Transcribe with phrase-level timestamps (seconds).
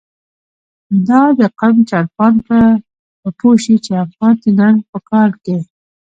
[1.07, 2.61] دادقم چړیان به
[3.37, 5.57] پوه شی، چی افغان د ننګ په کار کی